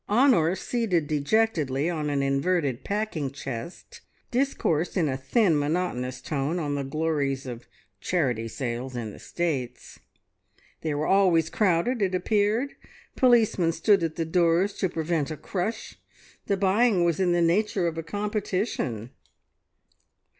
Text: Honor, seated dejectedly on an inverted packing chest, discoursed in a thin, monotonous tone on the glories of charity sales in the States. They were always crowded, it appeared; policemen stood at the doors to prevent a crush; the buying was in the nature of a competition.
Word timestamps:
Honor, 0.09 0.55
seated 0.55 1.05
dejectedly 1.05 1.87
on 1.87 2.09
an 2.09 2.23
inverted 2.23 2.83
packing 2.83 3.29
chest, 3.29 4.01
discoursed 4.31 4.97
in 4.97 5.07
a 5.07 5.15
thin, 5.15 5.55
monotonous 5.59 6.21
tone 6.21 6.57
on 6.57 6.73
the 6.73 6.83
glories 6.83 7.45
of 7.45 7.67
charity 7.99 8.47
sales 8.47 8.95
in 8.95 9.11
the 9.11 9.19
States. 9.19 9.99
They 10.81 10.95
were 10.95 11.05
always 11.05 11.51
crowded, 11.51 12.01
it 12.01 12.15
appeared; 12.15 12.73
policemen 13.15 13.73
stood 13.73 14.01
at 14.01 14.15
the 14.15 14.25
doors 14.25 14.73
to 14.79 14.89
prevent 14.89 15.29
a 15.29 15.37
crush; 15.37 15.99
the 16.47 16.57
buying 16.57 17.03
was 17.03 17.19
in 17.19 17.31
the 17.31 17.39
nature 17.43 17.85
of 17.85 17.95
a 17.95 18.01
competition. 18.01 19.11